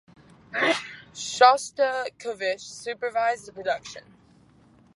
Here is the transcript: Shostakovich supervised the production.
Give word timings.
Shostakovich 1.13 2.59
supervised 2.61 3.45
the 3.45 3.53
production. 3.53 4.01